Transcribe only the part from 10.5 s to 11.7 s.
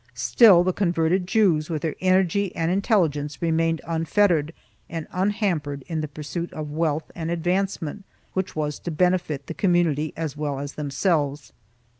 as themselves.